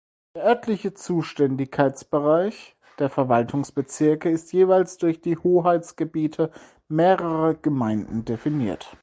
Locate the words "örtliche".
0.45-0.95